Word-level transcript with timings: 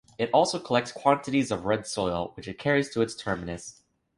It 0.17 0.31
also 0.33 0.57
collects 0.57 0.91
quantities 0.91 1.51
of 1.51 1.65
red 1.65 1.85
soil, 1.85 2.31
which 2.33 2.47
it 2.47 2.57
carries 2.57 2.89
to 2.89 3.03
its 3.03 3.13
terminus. 3.13 3.83